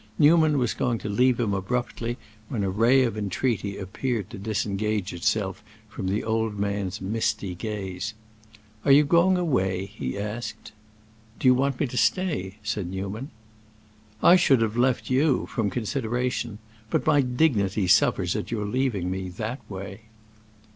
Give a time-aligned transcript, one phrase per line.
[0.17, 2.17] Newman was going to leave him abruptly,
[2.49, 8.15] when a ray of entreaty appeared to disengage itself from the old man's misty gaze.
[8.83, 10.71] "Are you going away?" he asked.
[11.37, 13.29] "Do you want me to stay?" said Newman.
[14.23, 16.57] "I should have left you—from consideration.
[16.89, 20.05] But my dignity suffers at your leaving me—that way."